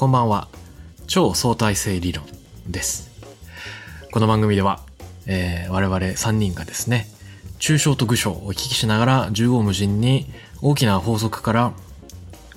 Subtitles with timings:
[0.00, 0.48] こんばんは。
[1.08, 2.24] 超相対性理論
[2.66, 3.10] です。
[4.10, 4.80] この番組では、
[5.26, 7.06] えー我々3人がですね、
[7.58, 10.24] 抽象と具象をお聞きしながら、縦横無尽に
[10.62, 11.74] 大きな法則から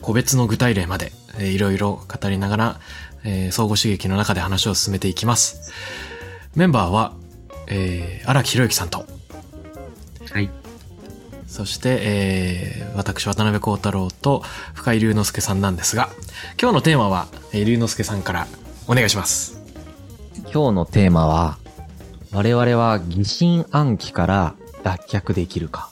[0.01, 2.79] 個別の具体例まで、えーいろいろ語りながら、
[3.25, 5.73] えー相互刺激の中で話を進めていきます。
[6.55, 7.11] メンバーは、
[7.67, 9.05] えー荒木宏之さんと、
[10.31, 10.49] はい。
[11.53, 14.41] そして、えー私、渡辺幸太郎と
[14.73, 16.09] 深井龍之介さんなんですが、
[16.59, 18.47] 今日のテーマは、えー龍之介さんから
[18.87, 19.61] お願いします。
[20.51, 21.59] 今日のテーマは、
[22.31, 25.91] 我々は疑心暗鬼から脱却できるか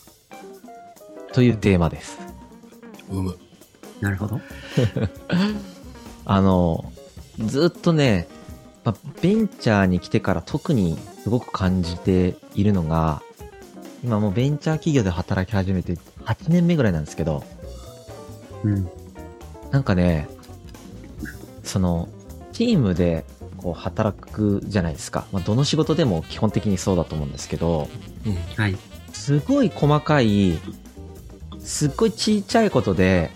[1.32, 2.18] というテーマです。
[3.12, 3.38] うむ。
[4.00, 4.42] なるほど。
[6.26, 6.92] あの、
[7.38, 8.28] ずっとね、
[8.84, 13.22] まあベンチャーに来てから特にすごく感じているのが、
[14.04, 15.94] 今もうベンチャー企業で働き始めて
[16.26, 17.44] 8年目ぐらいなんですけど、
[18.64, 18.90] うん。
[19.72, 20.28] なんかね、
[21.64, 22.10] その、
[22.52, 23.26] チームで
[23.58, 25.26] こう働くじゃないですか。
[25.32, 27.90] まあ、どの仕事でも基本的にそうだと思うんですけど、
[28.26, 28.36] うん。
[28.56, 28.78] はい。
[29.14, 30.60] すごい細かい、
[31.60, 33.32] すっごいちっちゃいことで、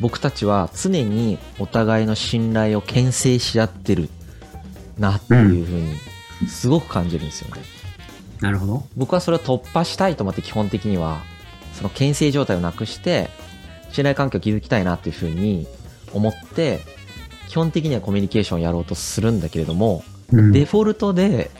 [0.00, 4.08] 僕たちは常にお互いの信頼を牽制し合ってる
[4.98, 5.96] なっていうふうに、
[6.48, 7.62] すごく感じるんですよね。
[8.42, 8.84] なるほど。
[8.96, 11.22] 僕はそれを突破したいと思って基本的には、
[11.74, 13.30] その牽制状態をなくして、
[13.92, 15.66] 信頼関係を築きたいなっていうふうに
[16.12, 16.80] 思って、
[17.48, 21.50] 基本的にはコミュニケーションをやろうとするんだけれども、うんデフォルトで、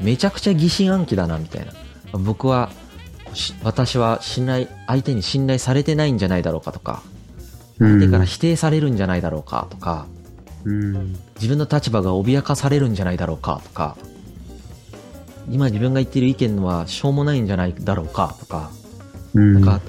[0.00, 1.72] めちゃくちゃ疑心暗鬼だな、みたいな。
[2.18, 2.70] 僕は、
[3.34, 7.02] し私は信頼、相手に信頼されてないんじゃないだろうかとか、
[7.78, 10.06] 相手から否定されるんじゃないだろうかとか、
[10.64, 11.16] うん。
[11.36, 13.96] 自分の立場が脅かされるんじゃないだろうかとか、
[15.50, 18.70] 今自分が言ってる意見はしょうもないんじゃないだろうかとか、
[19.34, 19.54] うん。
[19.54, 19.80] なんか、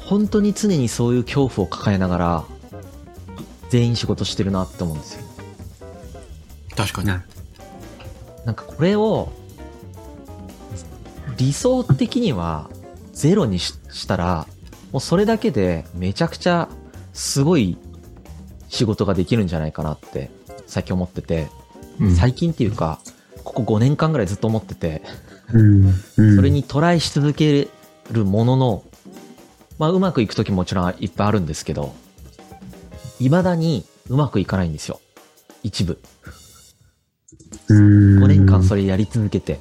[0.00, 2.44] 本当に常にそういう恐怖を抱えながら、
[3.70, 5.22] 全員仕事してるなって思うんですよ。
[6.76, 7.08] 確かに。
[7.08, 7.24] な
[8.44, 9.32] なんかこれを、
[11.36, 12.68] 理想的には
[13.12, 14.46] ゼロにししたら、
[14.92, 16.68] もうそれだけでめちゃくちゃ
[17.12, 17.76] すごい
[18.68, 20.30] 仕事ができるんじゃないかなって
[20.66, 21.48] 最近思ってて、
[22.00, 23.00] うん最近っていうか、
[23.48, 25.02] ここ5年間ぐらいずっと思ってて、
[26.16, 27.68] それ、にトライし続け
[28.10, 28.84] るものの、
[29.78, 31.94] まあうまくいくときももちろんいっぱいあるんですけど、
[33.18, 35.00] 未だにうまくいかないんですよ。
[35.62, 35.98] 一部。
[37.68, 38.22] うん。
[38.22, 39.58] 5年間それやり続けて、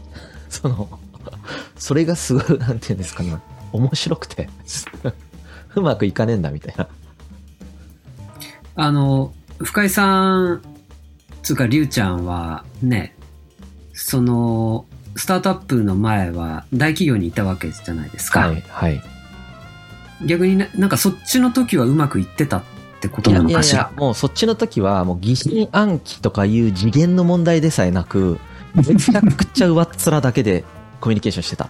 [0.50, 1.00] その、
[1.78, 3.38] それがすごい、なんていうんですかね、
[3.72, 4.50] 面白くて、
[5.76, 6.88] うまくいかねえんだみたいな。
[8.76, 10.62] あの、深井さん、
[11.42, 13.16] つうか、りゅうちゃんは、ね、
[13.98, 14.86] その、
[15.16, 18.42] スタートアップの前は大企業にいたわけじゃないですか。
[18.42, 19.02] はい、はい。
[20.26, 22.64] 逆にななんかそっちの時はうまくいってたっ
[23.02, 28.40] てこといなやいやいやのかしら。、もうそっちの時は、もう疑心暗鬼とかいう次元の問題でさえなく、
[28.76, 30.64] めちゃくちゃ上っ面だけで
[31.02, 31.68] コミュニケーションしてた。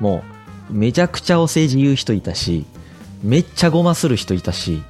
[0.00, 0.24] も
[0.70, 2.64] う、めちゃくちゃお世辞言う人いたし、
[3.22, 4.82] めっちゃごまする人いたし、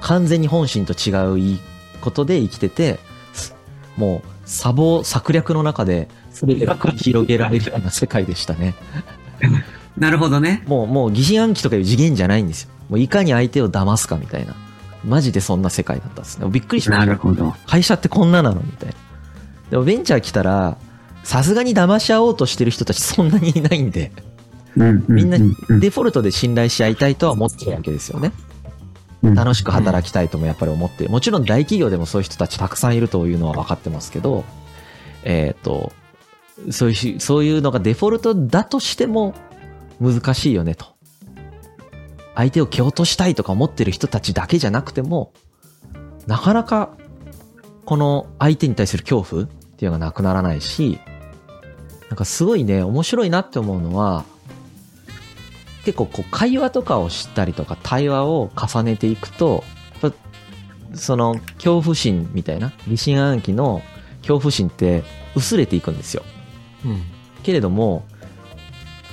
[0.00, 1.60] 完全に本心と違ういい
[2.00, 3.00] ことで生きてて、
[3.32, 3.54] す
[3.96, 8.74] もう、砂防、策略の中で、それが繰り広げられるような世界でしたね。
[9.96, 10.64] なるほどね。
[10.66, 12.70] もう、もう疑心暗鬼とかいう次元じゃないんですよ。
[12.88, 14.56] もういかに相手を騙すかみたいな。
[15.04, 16.48] マジでそんな世界だったんですね。
[16.50, 17.06] びっくりしました。
[17.06, 17.54] なるほど。
[17.66, 18.94] 会社ってこんななのみたいな。
[19.70, 20.76] でもベンチャー来たら、
[21.22, 24.10] さすがに騙し合おうとしてる人たちそんなにいないんで、
[24.76, 25.04] うん。
[25.06, 25.38] みんな
[25.78, 28.32] デフォルトで信頼し合いたいとは思ってるわけですよね。
[29.22, 31.10] 楽しく働きたいともやっぱり思ってる。
[31.10, 34.44] もちろん大企業でもそういう人たちたくさんいるというのは分かってますけど、
[35.24, 35.92] えっ、と、
[36.70, 39.34] そういう、そういうのがデフォルトだとしても
[40.00, 40.86] 難しいよねと。
[42.34, 45.32] 相手を蹴落としたいとか思ってる人たちだけじゃなくても、
[46.26, 46.90] なかなか
[47.84, 51.00] この相手に対する恐怖っていうのがなくならないし、
[52.08, 54.24] なんかすごいね、面白いなって思うのは、
[55.84, 59.64] 結構こう会話とかをしたりとか対話を重ねていくと、
[60.94, 63.82] その恐怖心みたいな、疑心暗鬼の
[64.22, 65.04] 恐怖心って
[65.34, 66.24] 薄れていくんですよ。
[66.84, 67.02] うん。
[67.42, 68.04] けれども、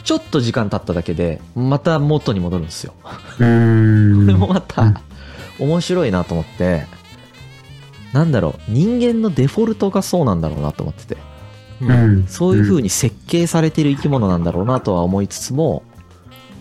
[0.04, 2.94] ちょっと時間経っただけで、また元に戻るんですよ。
[3.40, 4.25] うん。
[4.25, 5.02] これもまうんた
[5.60, 6.86] 面白いなと思って、
[8.13, 11.18] なんだろう、人間のデフォルトがそうなんだろうなと思ってて、
[11.81, 11.92] うん。
[11.92, 11.94] う
[12.24, 12.28] ん。
[12.28, 15.84] そういう風に設計されている生き物なんだろうなとは思いつつも、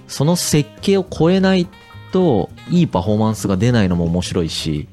[0.08, 1.68] その設計を超えない
[2.12, 4.88] と、いいパフォーマンスが出ないのも面白いし、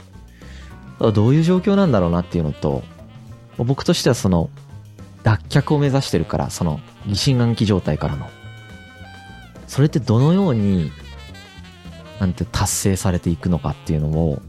[1.00, 2.84] どういう状況なんだろうなっていうのと、
[3.58, 4.50] 僕としてはその、
[5.24, 8.30] 脱却を目指してるから、その、疑心暗鬼状態からの。
[9.68, 10.92] それってどのように、
[12.20, 14.42] なんて達成されていくのかっていうのを、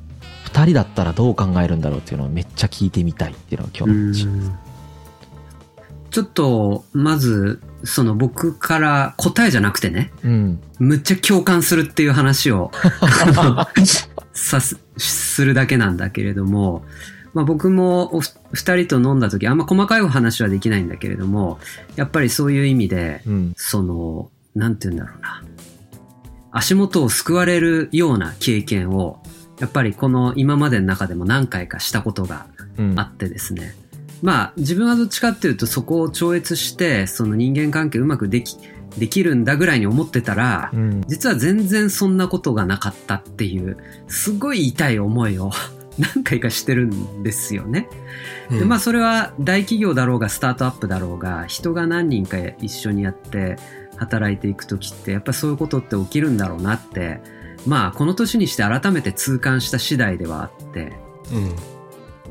[0.44, 4.55] 二人だったらどう考えるんだろうっていうのをめっちゃ聞いてみたいっていうのが今日の話
[6.10, 10.60] ちょっと、まず、その僕から答えじゃなくてね、うん。
[10.78, 12.70] むっちゃ共感するっていう話を
[14.32, 16.84] さす、するだけなんだけれども、
[17.34, 21.58] まあ僕もおふ二人と飲んだ時、あんま細かいお話はできないんだけれども、
[21.96, 23.52] やっぱりそういう意味で、うん。
[23.56, 25.42] その、なんて言うんだろうな。
[26.52, 29.20] 足元を救われるような経験を、
[29.58, 32.46] やっぱりこの今までの中でも何回かしたことが
[32.78, 33.75] うんあってですね。
[34.22, 38.56] まあ自分はどっちかっていうとそこを超越して、その人間関係うまくでき、
[38.99, 41.02] できるんだぐらいに思ってたら、うん。
[41.06, 43.76] 実は全然そんなことがなかったっていう、
[44.08, 45.50] すごい痛い思いを
[45.99, 47.88] 何回かしてるんですよね。
[48.50, 53.56] で、まあそれは大企業だろうがスタートアップだろうが、人が何人か一緒にやって
[53.96, 57.20] 働いていくときって、やっぱりそういうことって起きるんだろうなって、
[57.67, 60.93] まあこの年にして改めて痛感した次第ではあって、
[61.32, 61.73] うん。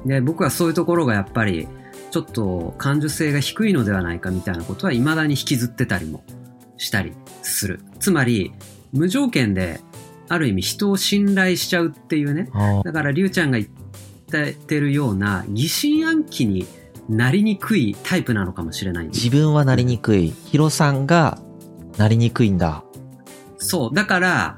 [0.05, 1.67] で、僕はそういうところがやっぱり、
[2.11, 6.23] ちょっと感受性が低いのではないかみたいなことは未だに引きずってたりも
[6.77, 7.79] したりする。
[8.00, 8.53] つまり、
[8.91, 9.79] 無条件で、
[10.29, 12.50] ある意味人を信頼しちゃうっていうね。
[12.83, 16.67] だから、りゅうちゃんが言ってるような疑心暗鬼に
[17.09, 20.33] なりにくいタイプなのかもしれない自分はなりにくい。
[20.45, 21.39] ヒロさんが
[21.97, 22.83] なりにくいんだ。
[23.57, 23.95] そう。
[23.95, 24.57] だから、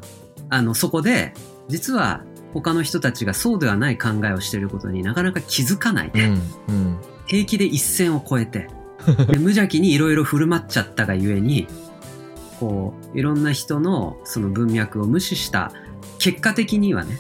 [0.50, 1.34] あの、そこで、
[1.68, 2.24] 実は
[2.62, 6.12] 他の人たちがそうではない考えをしていることになかなか気づかない。
[6.14, 6.42] うん。
[6.70, 6.98] うん。
[7.26, 8.70] 平気で一線を越えて、
[9.28, 11.68] で無邪気にいろいろ振る舞っちゃったがゆえに、
[12.60, 15.74] こう、いろんな人のその文脈を無視した
[16.18, 17.20] 結果的にはね、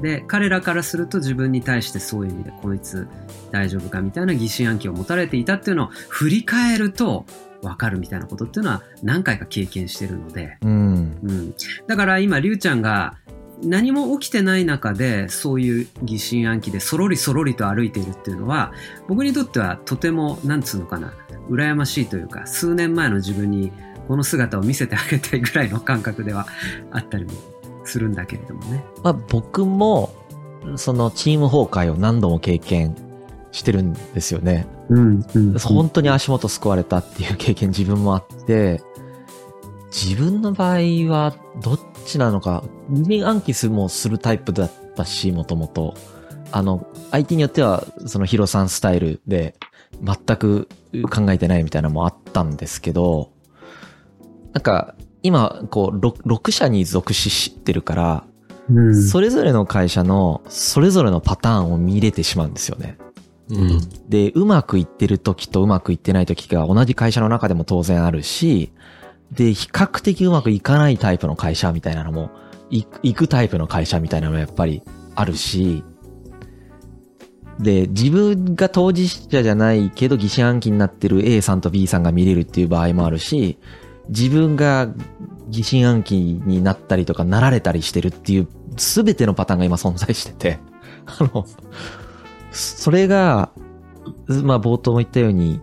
[0.00, 3.06] で、彼らからすると自分に対してそういう意味でこいつ
[3.50, 7.24] 大丈夫かみたいな疑心暗鬼を持たれていたっていうのを振り返ると
[7.62, 11.18] わかるみたいなことっていうのは何回か経験してるので、うん。
[11.22, 11.54] うん。
[11.86, 13.16] だから今、りゅうちゃんが
[13.62, 18.72] 何も起きてない中でそういう疑心暗鬼でそろりそろりと歩いているっていうのは
[19.08, 21.12] 僕にとってはとてもなんつうのかな
[21.50, 23.72] 羨ましいというか数年前の自分に
[24.06, 26.46] この姿を見せてあげたいぐらいの感覚では
[26.90, 27.32] あったりも
[27.84, 28.84] するんだけれどもね。
[29.02, 30.10] まあ僕も、
[30.76, 32.96] そのチーム崩壊を何度も経験
[33.52, 34.66] してるんですよね。
[34.88, 38.82] うん、うん本当に足元救われたっていう経験自分もあって、
[39.90, 40.78] 自分の場合
[41.10, 45.94] はどっちなのか、人間暗記するもするタイプだったし、もともと。
[46.50, 49.54] あの、相手によっては、そのヒロさんスタイルで、
[50.02, 50.68] 全く
[51.10, 53.30] 考えてないみたいなのもあったんですけど、
[54.52, 58.24] なんか、今、こう、6, 6社に属ししてるから、
[58.70, 62.98] うんそれぞれの会社の、それぞれのパターンを見れてしまうんですよね。
[63.50, 63.80] うん。
[64.08, 68.70] で、うまくいってる時とうまくいってない時が同じ会社の中でも当然あるし、
[69.32, 72.30] で、比較的うまくいかないタイプの会社みたいなのも、
[72.70, 74.82] 行くタイプの会社みたいなのもやっぱり
[75.14, 75.84] あるし、
[77.58, 83.58] で、自分が当事者じゃないけど疑心暗鬼になってる A さんと B さんが見れるっていう場合もあるし、
[84.08, 84.88] 自分が
[85.48, 90.58] 疑心暗鬼になったりとかなられたりしてるっていう全てのパターンが今存在してて、
[91.06, 91.46] あの、
[92.52, 93.50] それが、
[94.28, 95.60] まあ冒頭も言ったように、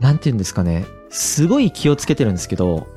[0.00, 2.88] なんて言うんですかね、すごい気をつけてるんですけど、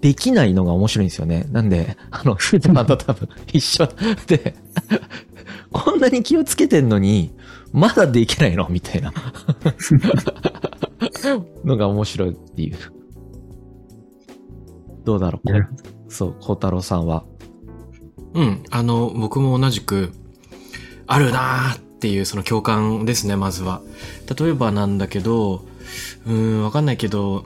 [0.00, 1.46] できないのが面白いんですよね。
[1.52, 3.86] なんで、あの、フードマンと多分一緒
[4.26, 4.56] で、
[5.70, 7.32] こんなに気をつけてんのに、
[7.72, 9.12] まだできないのみたいな。
[11.64, 12.76] のが面白いっていう。
[15.04, 15.68] どうだろうなる
[16.08, 17.24] そう、孝太郎さんは。
[18.34, 18.64] うん。
[18.70, 20.10] あの、僕も同じく、
[21.06, 23.82] あるなーっていうその共感ですね、まずは。
[24.36, 25.64] 例えばなんだけど、
[26.26, 27.44] うーん、わかんないけど、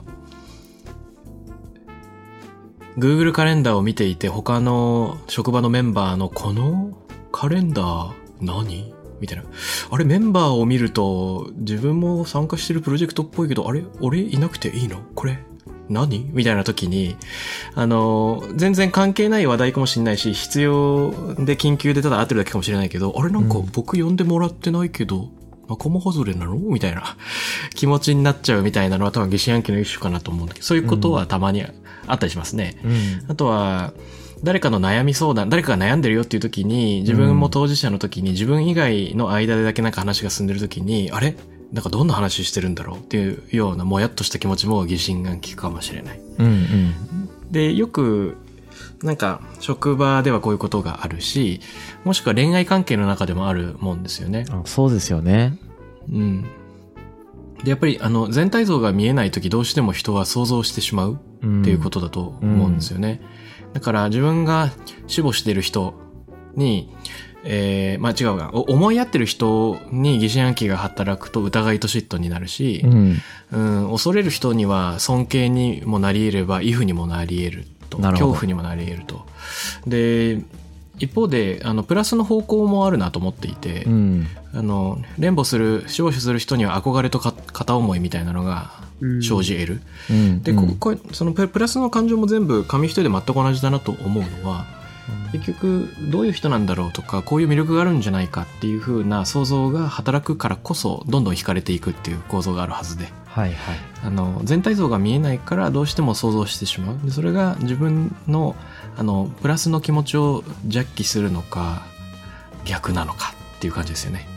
[2.97, 6.97] Google カレンダーを見ていて、他の職場のメンバーのこの
[7.31, 8.93] カレンダー何？
[9.21, 9.45] みたいな。
[9.91, 13.83] あれメンバーを見ると、自分も参加してるプロジェクトっぽいけど、あれ？
[14.01, 14.97] 俺いなくていいの？
[15.15, 15.39] これ？
[15.89, 16.29] 何？
[16.33, 17.15] みたいな時に、
[17.75, 23.69] あの、全然関係ない話題かもしれないし、必要で緊急でただ会ってるだけかもしれないけど、あれなんかうん。
[23.71, 25.29] 僕呼んでもらってないけど、
[25.71, 26.55] 仲間外れなの？
[26.55, 27.15] みたいな
[27.73, 32.77] 気持ちになっちゃうみたいなのは多分疑心暗鬼の一種かなと思うんだけど、そういうことはたまにあったりしますね。
[32.83, 33.31] うん。
[33.31, 33.93] あとは、
[34.43, 41.35] 誰かの悩み相談、誰かが悩んでるよっていう時に、自分も当事者の時に、自分以外の間でだけなんか話が進んでる時に、あれ？
[41.71, 46.19] なんかどんな話してるんだろうっていうようなもやっとした気持ちも疑心暗鬼かもしれない。
[46.39, 47.51] うんうん。
[47.51, 48.35] で、よく、
[49.03, 51.61] なんか、職場ではこういうことがあるし、
[52.03, 54.45] もしくは恋愛関係の中でもあるもんですよね。
[54.49, 55.57] あそうですよね。
[56.09, 56.45] うん。
[57.63, 63.21] で、やっぱり、あの、全体像が見えないときどうしても人は想像してしまううんっていうことだと思うんですよね。
[63.73, 64.71] だから自分が
[65.07, 65.93] 死亡してる人
[66.55, 66.93] に、
[67.43, 73.17] えー、まあ違うが、お思いやってる人に疑心暗鬼が働くと疑いと嫉妬になるしう、ん。
[73.51, 77.97] うん、恐れる人には尊敬にもなり得れば、畏怖にもなり得ると。
[77.97, 79.25] 恐怖にもなり得ると。
[79.87, 80.41] で、
[81.01, 84.27] 一方で、あの、プラスの方向もあるなと思っていて、うん。
[84.53, 89.81] あの、連母する、勝守する人には憧れとか片思いみたいなのがうん生じ得る。
[90.09, 90.43] うん。
[90.43, 94.65] で、ここそのププラスの感情も全部紙一重で全く同じだなと思うのは、
[95.31, 103.77] 結局どういう人なんだろうとかこういう魅力があるんじゃないかっていう風な想像が働くからこそどんどん惹かれていくっていう構造があるはずではいはい。
[104.03, 106.99] あの全体像が見えないからどうしても想像してしまう。
[107.03, 108.55] でそれが自分の
[108.97, 111.85] あのプラスの気持ちをジャッキするのか
[112.65, 114.27] 逆なのかっていう感じですよね。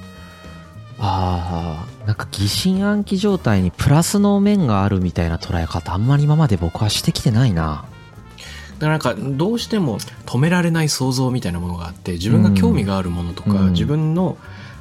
[0.99, 7.85] ああ、なんか疑心暗鬼状態にプラスの面があるみたいな捉え方、あんまり今まで僕はしてきてないな。
[8.79, 13.73] だからなんかどうしても止められない想像みたいなものがあって自分が興味があるものとか、うん。
[13.73, 14.37] 自分の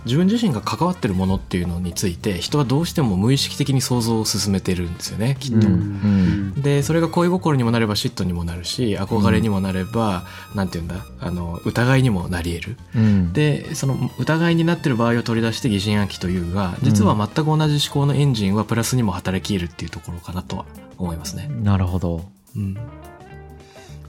[0.05, 5.67] 自分自身が関わってるものっていうのについて人はどうしても無意識的に想像を進めてるんですよねきっと。
[5.67, 10.23] うんでそれが恋心にもなれば嫉妬にもなるし憧れにもなれば、
[10.55, 13.33] なんて言うんだあの疑いにもなり得るうん。
[13.33, 20.65] でその疑いになってる場合を取り出して疑心暗鬼というが実は全く同じ思考のエンジンはプラスにも働き得るっていうところかなとは
[20.97, 21.47] 思いますね。
[21.47, 22.29] なるほど。
[22.55, 22.77] うん、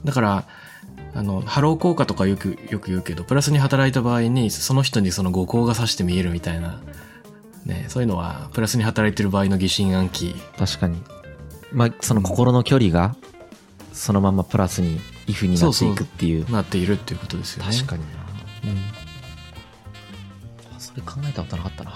[0.03, 0.45] だから
[1.15, 6.81] あのハロー効果とかよくよく言うけどプラスに働いた場合にその人にその後光が差して見えるみたいな、
[7.65, 11.01] ね、そういうのはプラスに働いてる場合の疑心暗鬼確かに。
[11.75, 13.17] まあ、その心の距離が、
[13.91, 16.49] そのままプラスに、イフになっていくっていう。
[16.49, 17.71] なっているっていうことですよね。
[17.71, 18.07] 確かにな。
[18.63, 18.77] うん
[20.73, 21.91] あそれ考えたことなかったな。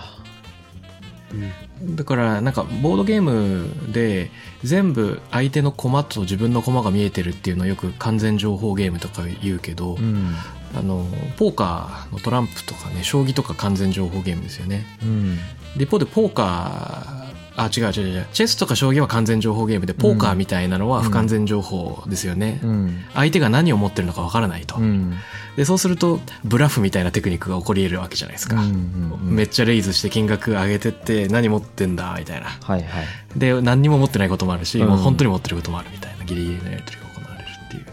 [1.82, 4.32] だからなんかボードゲームで
[4.64, 10.36] 全部相手の駒と自分の駒が見えてるっていうのをよく完全情報ゲームとか言うけど、うん。
[10.76, 11.04] あの
[11.38, 15.38] ポーカーのトランプとかね将棋とか完全情報ゲームですよねうん。
[15.76, 17.29] で一方でポーカー
[17.60, 18.26] あ違う違う違う。
[18.34, 23.04] チェスとか将棋は完全情報ゲームでポーカーみたいなのは不完全情報ですよね、うん。
[23.14, 25.14] 相手が何を持ってるのかわからないと、うん。
[25.58, 29.20] でそうするとブラフみたいなテクニックが起こり得るわけじゃないですか、うん。
[29.24, 32.48] めっちゃレイズして金額上げてって何持ってんだみたいな。
[32.48, 33.06] はいはい。
[33.36, 34.88] で何にも持ってないこともあるし、うん。
[34.88, 36.26] もう本当に持ってることもあるみたいな。
[36.26, 37.86] ギリギリのやり取りが行われるっていう。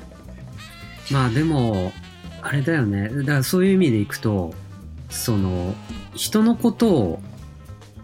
[1.11, 1.93] まあでも、
[2.43, 3.09] あれだよね。
[3.09, 4.55] だからそういう意味でいくと、
[5.09, 5.75] その、
[6.15, 7.23] 人のことを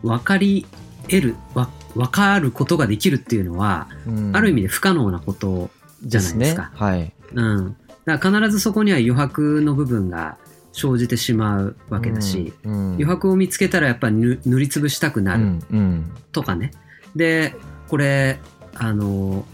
[0.02, 0.66] 分かり
[1.08, 5.70] 得る、わ分かることができるっていうのは、うんある意味で不可能なこと
[6.04, 6.62] じゃないですか。
[6.62, 6.68] ね。
[6.74, 7.12] はい。
[7.34, 7.76] うん。
[8.04, 10.36] だから必ずそこには余白の部分が
[10.72, 15.62] 生じてしまうわけだし、うん、余白を見つけたらやっぱり塗塗りつぶしたくなるうん。
[15.70, 16.10] うん。
[16.32, 16.72] とかね。
[17.14, 17.54] で、
[17.88, 18.40] これ、
[18.74, 19.44] あの、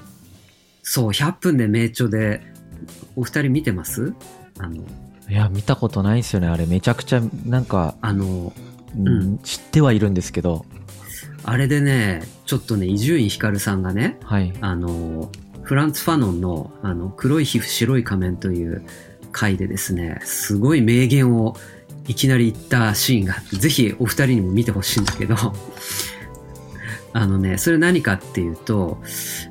[0.83, 2.41] そう、100分で名著で、
[3.17, 4.15] お二人見てます？
[4.59, 4.77] あの、
[5.29, 6.47] いや、見たことないんですよね。
[6.47, 8.53] あれ、めちゃくちゃ、なんか、あの、
[8.97, 10.65] うんうん知ってはいるんですけど、
[11.51, 14.53] あれでね、ちょっとね、伊集院光さんがね、はい。
[14.61, 15.31] あの、
[15.63, 18.85] フランツ・ファノンの、あの、黒い皮膚、白い仮面という
[19.33, 21.57] 回でですね、すごい名言を
[22.07, 25.37] いきなり言ったシーンがあって、ぜひお二人にも見てほしいんだけど、
[27.15, 29.01] あのね、それ何かっていうと、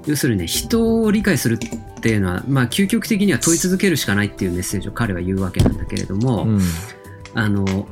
[0.06, 6.62] 要するにね、人を理解するっていうのは、まあ、究極的には問い続けるしかないっていうメッセージを彼は言うわけなんだけれども、うん。
[7.34, 7.88] あの、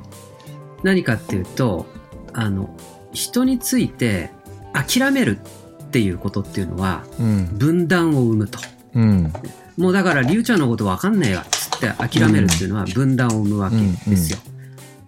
[0.83, 1.87] 何かっていうと、
[2.33, 2.69] あの、
[3.15, 4.29] 人について
[4.73, 5.39] 諦める
[5.85, 7.45] っていうことっていうのは、うん。
[7.57, 8.59] 分断を生むと。
[8.93, 9.33] うん。
[9.77, 13.77] もうだから、りゅうちゃんのことわかんねえわっつって諦めるっていうのは分断を生むわけ
[14.09, 14.39] ですよ。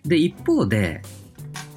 [0.05, 1.01] で、一方で、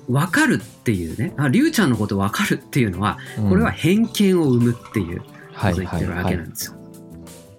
[0.09, 3.19] わかるっていうね、あ、りゅうちゃんのことわかるっていうのは、
[3.49, 5.23] これは偏見を生むっていう
[5.53, 6.75] はいことを言ってるわけなんですよ。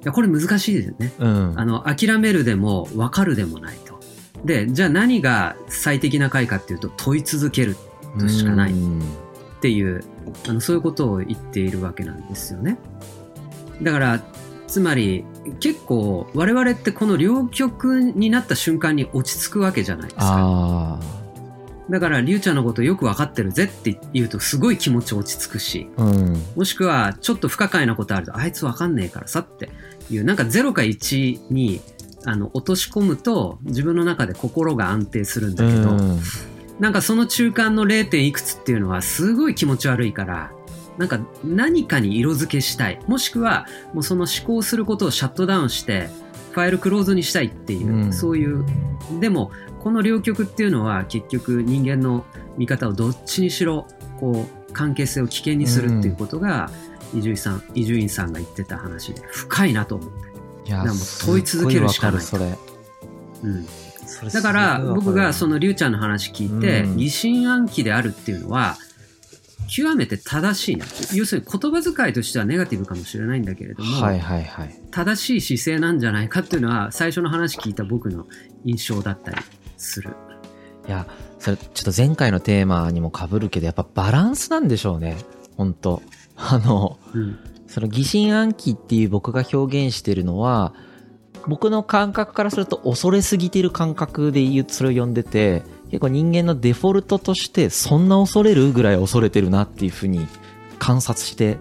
[0.03, 1.13] いやこれ難しいですよね。
[1.19, 1.53] うん。
[1.59, 3.99] あの、諦めるでも分かるでもないと。
[4.43, 7.77] で、じゃあ何が最適な回かっていうと問い続ける
[8.19, 9.01] としかないっうん
[9.61, 10.03] ていう、
[10.49, 12.77] あの、そういうことを言っているわけなんですよね。
[13.81, 14.21] だから、
[14.67, 15.23] つまり、
[15.59, 20.25] 結構我々ってこの両極になった瞬間に落ち着くわけじゃないですか。
[20.29, 20.99] あ
[21.89, 26.03] だから、りゅうちゃんのことよく分かってるぜって言うとすごい気持ち落ち着くし、あ。
[26.03, 26.43] うん。
[26.55, 29.69] もしくはちょっと不可解なことあると、あいつ分かんねえからさって
[30.09, 31.81] いう、なんか0か1に
[32.25, 36.19] あの落とし込むと自分の中で心が安定するんだけど、うん
[36.81, 38.09] なんかその中間の 0.
[38.09, 40.51] 点いくつっていうのはすごい気持ち悪いから、
[40.97, 42.99] なんか何かに色付けしたい。
[43.07, 46.09] もしくはもうその思考することをシャットダウンして、
[46.51, 48.65] ファイルクローズにしたいっていう、うんそういう。
[49.19, 52.25] でも、この両極っていうのは結局人間の
[52.57, 53.87] 見方をどっちにしろ、
[54.19, 56.71] こう、関係性を危険にするっていうことが、
[57.15, 60.31] 伊集院さん、伊集院さんが言ってた話で深いなと思って。
[60.65, 60.95] いやもう
[61.25, 63.51] 問い続けるしかないすっごわかるそれ。
[63.51, 63.67] うん、
[64.29, 68.77] だから僕がその、のりゅうちゃんの話聞いて、うん疑心暗鬼であるっていうのは
[69.67, 74.81] 極めて正しいな要するに言葉遣いとしてはネガティブかもしれないんだけれども、はいはいはい。
[74.91, 78.27] 正しい姿勢なんじゃないかっていうのは最初の話聞いた僕の
[78.65, 79.37] 印象だったり
[79.77, 80.15] する。
[80.87, 81.07] いや、
[81.39, 85.15] それちょっと前回のテーマにも被るけど、やっぱバランスなんでしょうね。
[85.55, 86.01] 本当
[86.35, 90.73] あの、うんその疑心暗鬼っていう僕が表現してるのは、
[91.47, 100.27] 僕の感覚からすると恐れすぎてる感覚で言うそれを呼んでて、結構人間のデフォルトとしてそんな恐れるぐらい恐れてるなっていうふうに
[100.79, 101.57] 観察して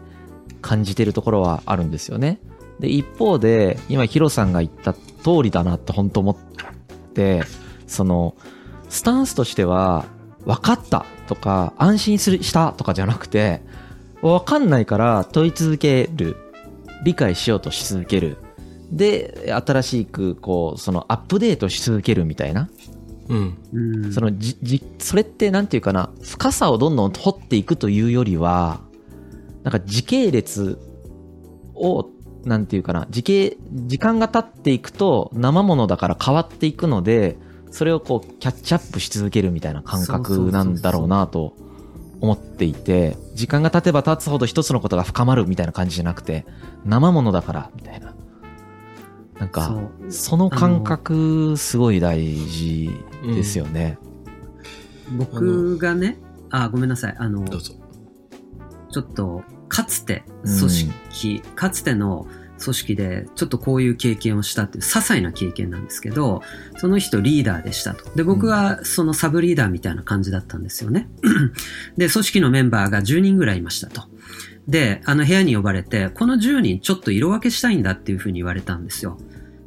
[0.63, 2.41] 感じてるところはあるんですよね。
[2.79, 6.37] で、一方で、今ヒロさんが言った通りだなって本当思っ
[7.15, 7.43] て、
[7.87, 8.35] その、
[8.89, 10.07] スタンスとしては、
[10.47, 13.61] 分かったとか、安心するしたとかじゃなくて、
[14.23, 16.37] 分かんないから問い続ける。
[17.03, 18.37] 理解しようとし続ける。
[18.91, 22.69] で、新しく、こう、そのアップデートし続けるみたいな。
[23.29, 23.59] うん。
[23.73, 28.81] うんそのじ、じ、それってなんていうかな、深さをどんどん掘っていくというよりは、
[29.63, 30.79] なんか時系列
[31.75, 32.09] を、
[32.45, 37.37] なんていうかな、時系、時間が経っていくと生ものだから変わっていくので、
[37.71, 41.55] それをこうキャッチアップし続けるみたいな感覚なんだろうなと
[42.21, 46.47] 思っていて、時間が経てば経つほど一つのことが深まるみたいな感じじゃなくて、
[46.85, 48.15] 生ものだから、みたいな。
[49.41, 52.91] なんか、その感覚すごい大事
[53.25, 53.99] ですよね。
[55.17, 56.19] 僕がね、
[56.51, 57.17] あ、ごめんなさい。
[57.19, 57.49] あの。
[57.49, 62.27] ちょっと、かつて組織、かつての
[62.63, 66.43] 組織でちょっとこういう経験をしたっていう些細な経験なんですけど、
[66.77, 68.11] その人リーダーでしたと。
[68.15, 71.09] で、僕はそのサブリーダーみたいな感じだったんですよね。
[71.97, 74.03] で、組織のメンバーが10人ぐらいいましたと。
[74.69, 79.19] で、あの部屋に呼ばれて、この10人ちょっと色分けしたいんだっていうふうに言われたんですよ。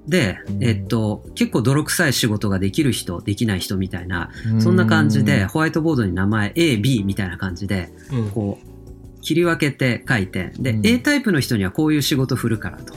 [0.08, 8.30] で、えっと、結構泥臭い仕事ができる人、できない人みたいな、そんな感じで、ホワイトボードに名前 A、B みたいな感じで、うん。
[8.32, 12.94] こう、切り分けて書いて、で、うん A タイプの人にはこういう仕事振るからと。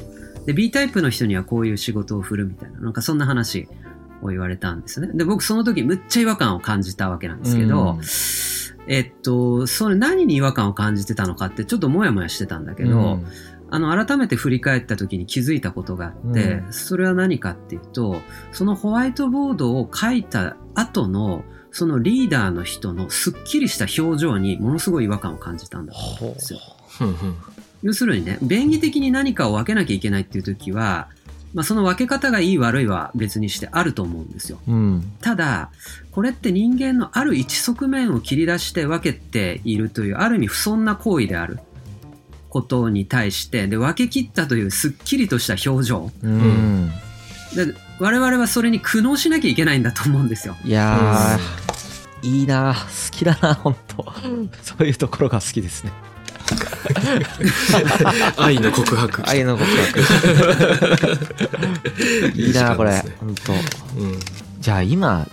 [0.47, 3.69] で、B タイプの人にはこういう仕事を振るみたいな、なんかそんな話
[4.23, 5.09] を言われたんですね。
[5.15, 7.99] で、僕その時むっちゃ違和感を感じたわけなんですけど、
[8.89, 13.21] えっと、それ何に違和感を感じてたのかってちょっともやもやしてたんだけど、
[13.71, 18.21] あの、改めて振り返った時に気づいたことがあって、うんそれは何かっていうと、
[18.53, 26.61] そのホワイトボードを書いた後の、そのリーダーの人のすっきりした表情にものすごい違和感を感じたんだと思うんですよ。
[27.83, 31.09] 要するにね、便宜的に何かを分けなきゃいけないっていう時は、
[31.55, 34.59] まあその分け方がいい悪いは別にしてあると思うんですよ。
[34.67, 35.13] うん。
[35.21, 35.71] ただ、
[36.11, 41.59] これって人間のある一側面を切り出して分けているという、ある意味不遜な行為である
[42.57, 46.11] ことに対して、で、分け切ったというすっきりとした表情。
[46.23, 46.91] うん。
[47.55, 50.57] で我々はそれに苦悩しなきゃいけないんだと思うんですよ。
[50.65, 54.05] いやー、いいな好きだな本当
[54.63, 55.93] そういうところが好きですね。
[58.39, 59.29] 愛の告白。
[59.29, 60.01] 愛の告白。
[62.41, 63.03] いいなこれ。
[63.21, 64.19] 本当うん。
[64.61, 65.27] じゃあ今、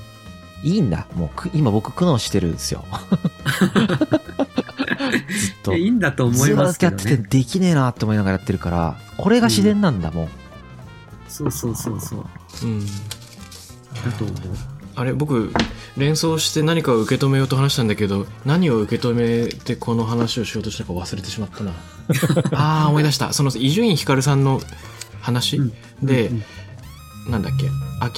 [0.64, 1.08] いいんだ。
[1.16, 2.84] もうく、今僕苦悩してるんですよ。
[4.86, 5.72] ずっと。
[5.72, 7.30] いやいいんだと思いますけどずっとやってね。
[7.30, 10.28] てできねえなって思いながらやってるから、これが自然なんだ、もう。
[11.30, 12.26] そうそうそうそう。
[12.64, 12.86] うん。
[12.86, 12.92] だ
[14.18, 14.38] と思う。
[14.96, 15.52] あれ僕
[15.98, 21.72] 連想して何かを受け止めようと話したんだけど何を受け止めてこの話をしようとしたか忘れてしまったな
[22.54, 24.62] あー思い出したその伊集院光さんの
[25.20, 26.44] 話、うんで、うん
[27.28, 27.70] なんだっけ？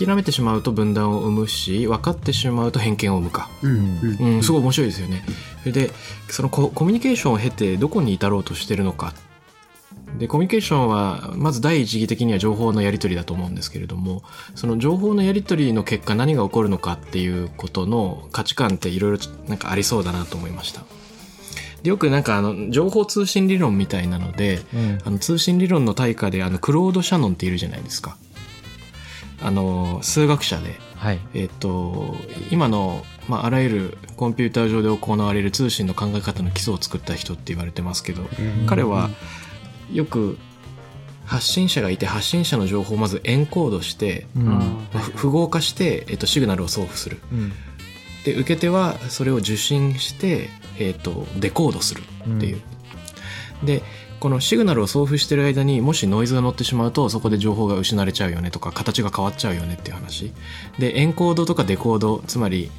[0.06, 5.23] 諦めてしまうと分断を生むし分かってしまうと偏見を生むかうんうんうん、すごい面白いですよね。
[5.65, 5.91] それで、
[6.30, 9.15] そのココミュニケーションを経てどこに至ろうとしてるのか。
[10.19, 14.21] で、コミュニケーションは、まず第一義的には情報のやり取りだと思うんですけれども、
[14.54, 20.84] その情報のやり取りの結果何が起こるのかっていうことの価値観っていろいろなんかありそうだなと思いました。
[21.82, 28.17] でよくなんかあの、情報通信理論みたいなので、うんあの通信理論の対価であの、クロード・シャノンっているじゃないですか。
[29.41, 31.19] あの、数学者で、はい。
[31.34, 32.15] えっと、
[32.51, 38.23] 今の、まあ、あらゆるコンピューター上で行われる通信の考え方の基礎を作った人って言われてますけど、
[38.67, 39.10] 彼は
[39.91, 40.38] よく
[41.25, 47.19] 発信者がいて発信者の情報をまずエンコードして、うん符号化して、えっと、シグナルを送付する。
[47.31, 47.51] うん
[48.25, 52.62] で、受け手はそれを受信して、えっと、デコードするっていう。
[53.63, 53.84] で、
[54.25, 60.33] このシグナルを送付してる間にもしノイズが乗ってしまうとそこで情報が失われちゃうよねとか形が変わっちゃうよねっていう話。
[60.79, 62.71] でエンコードとかデコードつまり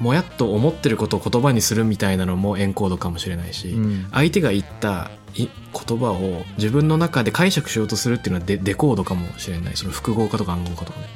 [0.00, 4.06] もやっと思ってることを言葉にするみたいなのもエンコードかもしれないし、うん。
[4.12, 9.76] 相手が言ったい言葉を自分の中で解釈しようとするっていうのはデデコードかもしれない。
[9.78, 11.06] その複合化とか暗号化とかね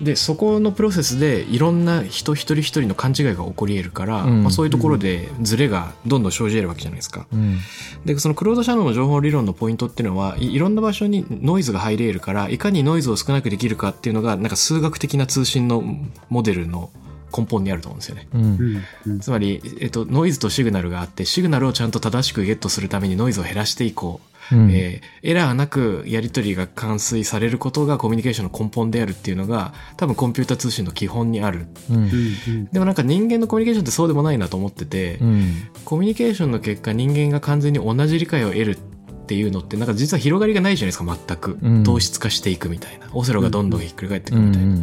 [0.00, 7.26] でそこのプロセスでいろんな人一人一人の勘違いが起こり得るから、うんまあ、そういうところでズレがどんどん生じ得るわけじゃないですか。
[7.32, 7.58] うん。
[8.04, 15.82] でそのクロード・シャノンの情報理論のポイントっていうのはいいろんな場所にノイズが入れるからいかにノイズを少なくできるかっていうのがなんか数学的な通信の
[16.28, 16.90] モデルの
[17.36, 18.28] 根本にあると思うんですよね。
[18.34, 19.20] うん。
[19.20, 24.36] つまり、えっと、ノイズとシグナルがあってシグナルをちゃんと正しくゲットするためにノイズを減らしていこう。
[24.52, 31.66] うんえーエラーなくやり取りが完遂されることがコミュニケーションの根本であるっていうのが多分コンピューター通信の基本にある。
[31.90, 35.68] うんでもなんか人間のコミュニケーションってそうでもないなと思ってて、うん。
[35.84, 38.78] コミュニケーションの結果人間が完全に同じ理解を得る
[39.26, 44.44] っていうのってなんか実は広がりがないじゃないですか全く、うん糖質化していくみたいなオセロがどんどんひっくり返っていうん。
[44.44, 44.82] くみたいな、うん。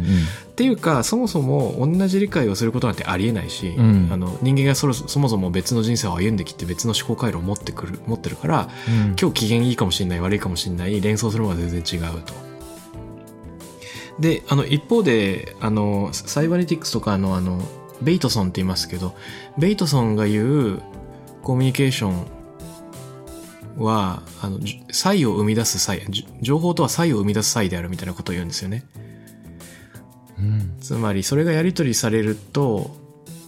[0.54, 9.16] ていうかそもそも同じ理解をすることなんてありえないし、んあの人間がそろそもそも別の人生を歩んできて別の思考回路を持ってくる持ってるからうん。
[9.18, 12.34] 今日機嫌いいかもしれない悪いかもしれない連想するのが全然違うと。
[14.18, 17.60] であの一方であのサイバネティクスとかのあの
[18.02, 19.14] ベイトソンって言いますけど
[19.58, 20.82] ベイトソンが言う
[21.42, 22.26] コミュニケーション
[23.76, 28.84] はあのじ差異を生み出す際じ情報とは差異を生み出す際であるみたいなことを言うんですよね。
[30.38, 30.76] うん。
[30.80, 32.96] つまりそれがやり取りされると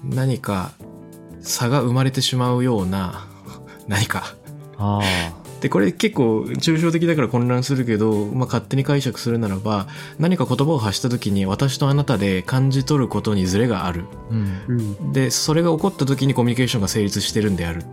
[0.04, 0.72] 何か
[1.40, 3.26] 差が生まれてしまうような
[3.86, 4.34] 何か
[4.78, 5.46] ああ。
[5.60, 9.86] でこれ結構抽象的だから混乱するけど、まあ、勝手に解釈するならば
[10.18, 14.60] 何か言葉を発した時に私とあなたで感じ取ることにズレがあるうん。
[14.68, 17.84] うんでそれが起こった時にコミュニケーションが成立してるんである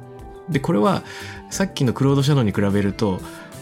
[0.49, 1.03] でこれは
[1.49, 3.19] さっきのクロード・シャノンに比べると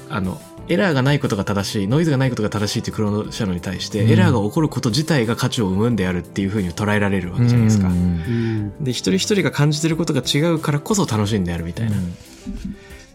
[0.09, 4.09] あのエラーがないことが正しいノイズがないことが正しいっていうクロード・シャノンに対して、うん。
[4.09, 7.93] エラーが起こること自体が価値を生むんであるっていうふうに捉えられるわけじゃないですか、うん。
[7.93, 8.83] うん。
[8.83, 11.97] で一人一人が感じてることが違うからこそ楽しいんであるみたいな、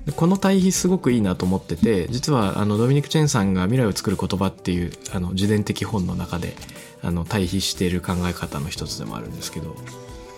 [0.04, 6.56] でこの対比すごくいいなと思ってて実はあのドミニク・チェンさんが「未来を作る言葉」っていうあの自伝的本の中で
[7.02, 9.76] あの対比している考え方の一つでもあるんですけど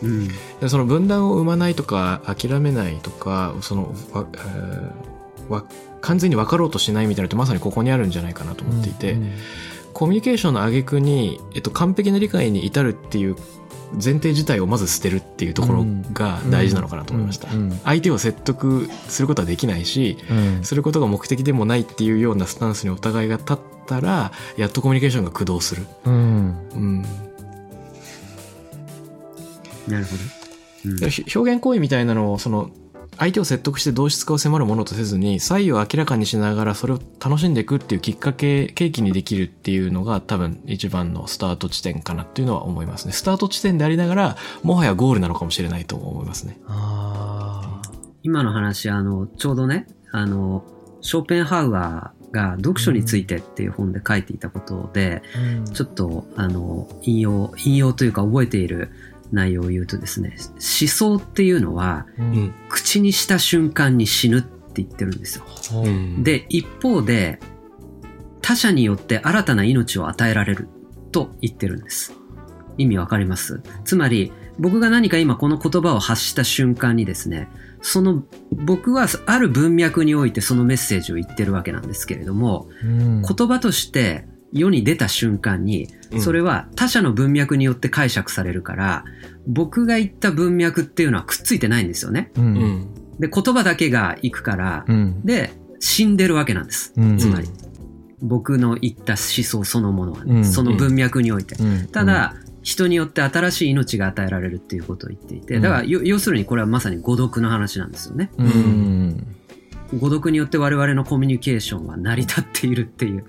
[0.02, 0.28] うん。
[0.60, 4.92] でその分断を生まないとか諦めないとかそのわ、えー
[5.48, 5.64] わ
[6.02, 9.32] 完全に分かろうとしないみたいなのってまさにここにあるんじゃないかなと思っていて、うん
[9.98, 13.34] コミュニケーションの挙句に、えっと、完璧な理解に至るっていう
[13.94, 17.52] 前提自体をまず捨てるっていうところが大事なのかなと思いました。
[17.52, 17.72] うん。
[17.72, 17.78] うん。
[17.80, 20.64] 相手を説得することはできないし、うん。
[20.64, 25.86] することが目的でもないっていうようなスタンスにお互いが立ったら、やっとコミュニケーションが駆動する。
[26.04, 26.14] うん。
[26.14, 27.04] うん。
[29.88, 30.22] なるほど。
[30.22, 30.28] うん
[30.94, 32.70] 表現行為みたいなのを、その、
[33.18, 43.12] 相手を説得して同質化を迫るものとせずに、差異を明らかにしながらそれを楽しんでいくっていうきっかけ、契機にできるっていうのが多分一番のスタート地点かなっていうのは思いますね。
[43.12, 46.60] スタート地点でありながら、もはやゴールなのかもしれないと思いますね。
[46.68, 47.82] あ
[48.22, 50.64] 今の話、あの、ちょうどね、あの、
[51.00, 58.90] ショーペンハウアーが読書についてっていう本で書いていたことで、ーちょっと、あの、引用、引用というか覚えている
[59.32, 62.54] 内容を言うとですね、思想っていうのは、ううんん。
[62.68, 65.44] 口にした瞬間に死ぬって言ってるんですよ。
[65.84, 67.40] うん、で、一方で、
[68.40, 70.68] 他者によって新たな命を与えられる
[71.12, 72.14] と言ってるんです。
[72.78, 73.60] 意味わかります？
[73.84, 77.48] つまり、僕が何か今この言葉を発した瞬間にですね、
[77.82, 89.04] その、僕はある文脈においてそのメッセージを言ってるわけなんですけれども、うん言葉として世に出た瞬間に、うんそれは他者の文脈によって解釈されるから、
[89.46, 92.30] 僕が言った文脈っていうのはくっついてないんですよね。
[92.34, 92.86] ううんん。
[93.18, 96.94] で、言葉だけが行くから、うんで、死んでるわけなんです。
[96.96, 97.48] うんつまり、
[98.22, 101.56] 僕の言った思想そのものはね、うんその文脈において。
[101.56, 108.30] うんただ、人によって新しい命が与えられるっていうことを言っていて、だから、よ要するにこれはまさに誤読の話なんですよね。
[109.98, 113.24] 誤読によって我々のコミュニケーションは成り立っているっていう、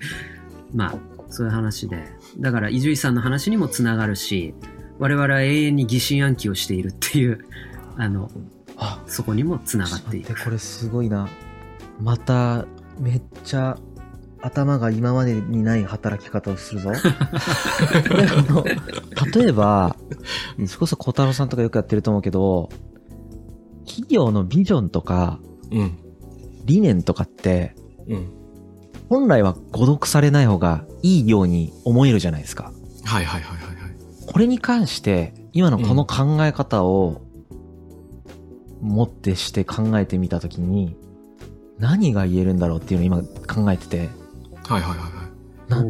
[0.74, 0.94] まあ、
[1.30, 2.04] そういう話で。
[2.38, 4.54] だから、伊集院さんの話にもつながるし、
[4.98, 7.44] 我々は永遠に疑心暗鬼をしているっていう、
[7.96, 8.30] あの、
[8.80, 10.34] あそこにもつながっている。
[10.34, 11.28] でこれすごいな
[12.00, 12.64] また
[12.98, 13.78] めっちゃ
[14.40, 16.92] 頭が今までにない働き方をするぞ
[19.34, 19.96] 例えば
[20.66, 22.70] それこそ小太郎さんとかよくやってると思うけど
[23.86, 25.40] 企業のビジョンとか
[25.70, 25.98] うん。
[26.64, 27.74] 理念とかって
[28.08, 28.32] うん。
[29.10, 32.72] 本来は誤読されない方がいいように思えるじゃないですか
[33.04, 33.94] はいはいはいはいはい。
[34.26, 37.20] これに関して今のこの考え方を
[38.80, 40.96] 持ってして考えてみたときに
[41.78, 44.08] 何が言えるんだろうっていうのを今考えてて
[44.64, 45.70] はいはいはいはい。
[45.70, 45.84] な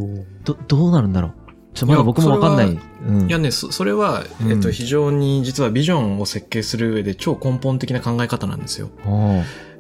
[0.45, 1.33] どどうなるんだろう？
[1.75, 8.91] ちょまだ僕もわかんないいやうんいやね、そそれは、うんえっと、非常に実はビジョンを設計する上で超根本的な考え方なんですよ。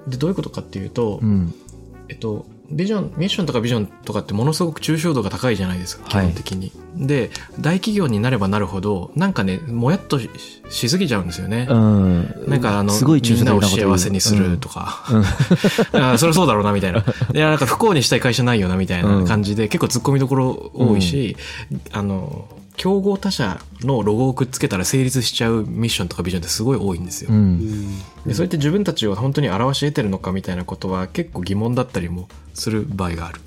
[0.07, 1.53] で、どういうことかっていうと、うん。
[2.09, 6.73] えっと、ビジョン、ミッションとかビジョンとかってものすごく抽象度が高いじゃないですか、基はい本的に。
[6.97, 10.31] で、大企業になればなるほど、なんかね、もやっとし
[10.69, 11.67] しすぎちゃうんですよね。
[11.69, 12.45] うん。
[12.47, 15.19] なんかあの、すごい抽みんなを幸せにするとか、うん。
[15.19, 15.21] う
[15.99, 17.01] んあそりゃそうだろうな、みたいな。
[17.35, 21.37] いや、なんか不幸にしたい会社ないよな、みたいな感じで、結構突っ込みどころ多いし、
[21.93, 22.45] あの、
[22.81, 27.31] 競合他社のロゴをくっつけたら成立しちゃうミッションとかビジョンってすごい多いんですよ。
[27.31, 27.99] うん。
[28.25, 33.41] でそれって自分たちを本当に表し得てるのかみたいなことは結構疑問だったりもする場合がある。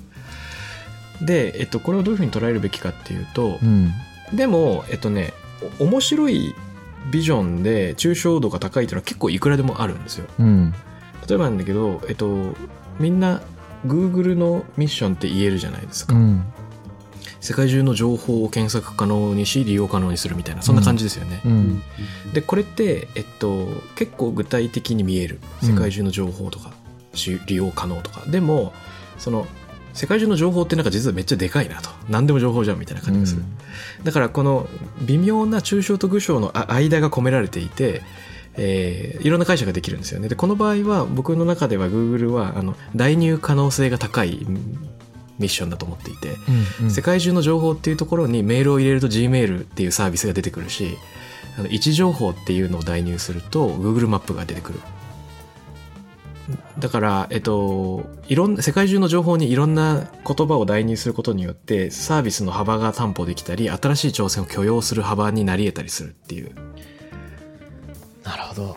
[1.20, 3.92] で、えっと、これをどういうふうに捉えるべきかっていうとう、ん。
[4.32, 5.32] でも、えっとね、
[5.80, 6.54] お面白い
[7.10, 10.26] ビジョンで抽象度が高いっていうのは結構いくらでもあるんですよ。
[10.38, 10.72] うん。
[11.28, 12.54] 例えばなんだけど、えっと、
[13.00, 13.42] みんな
[13.84, 16.14] Google のミッションって言えるじゃないですか。
[16.14, 16.44] うん。
[17.44, 21.42] 世界中の情報を検索可能にし利用可能にするみたいなそんな感じですよね。
[21.44, 21.82] うん。
[22.32, 26.72] でこれって、えっと、結構具体的に見える世界中の情報とか、
[27.12, 28.22] し利用可能とか。
[28.26, 28.72] でも
[29.18, 29.46] その
[29.92, 31.90] 世界中の情報ってなんか実はめっちゃでかいなと。
[32.08, 33.42] 何でも情報じゃんみたいな感じがする、
[34.04, 34.66] だからこの
[35.02, 38.00] 微妙な抽象と具象のあ間が込められていて
[38.56, 40.28] えーいろんな解釈ができるんですよね。
[40.28, 44.46] でこの場合は僕の中では Google はあの代入可能性が高い
[45.38, 46.36] ミッションだと思っていて、
[46.82, 46.90] うん。
[46.90, 50.96] 世界中の情報っていうところにメールを入れると Gmail っていうサービスが出てくるし
[51.58, 54.80] あの位置情報っていうのを代入すると Google マップが出てくる
[56.78, 66.52] だから、えっと、いろんな世界中の情報にいろんな言葉を代入することによってサービスの幅が担保できたり新しい挑戦を許容する幅になり得たりするっていう
[68.24, 68.76] なるほど。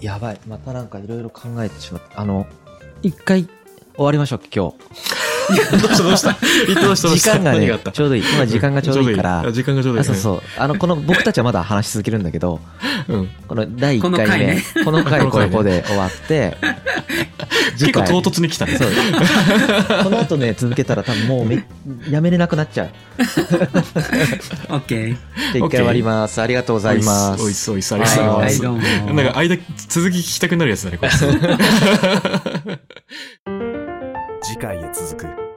[0.00, 0.40] やばい。
[0.48, 2.20] またなんかいろいろ考えてしまった。
[2.20, 2.46] あの、
[3.02, 3.46] 一回
[3.94, 5.19] 終わりましょう、今日。
[5.50, 6.02] どうした？
[6.02, 6.36] どうした？
[6.80, 7.08] どうした？
[7.08, 8.22] 時間がね何があった、ちょうどいい。
[8.22, 9.40] 今時間がちょうどいいから。
[9.40, 10.42] あ時間がちょうどいいあそうそう。
[10.56, 12.60] あの、この、僕たちはまだ話し続けるんだけど、
[13.08, 16.56] うん、この第1この回目この回ここで終わって、
[17.78, 18.90] 結構唐突突に来たねそう。
[20.04, 21.64] この後ね、続けたら多分もうめ、
[22.08, 22.90] やめれなくなっちゃう。
[23.18, 23.22] オ
[24.76, 25.08] ッケー。
[25.08, 25.18] じゃ
[25.54, 26.40] あ一回終わります。
[26.40, 27.42] ありがとうございます。
[27.42, 28.62] おいしそうおいしそうありがとうございます。
[28.62, 29.56] なんか間
[29.88, 31.10] 続き聞きたくなるやつだねこれ
[34.60, 35.49] 次回へ続く。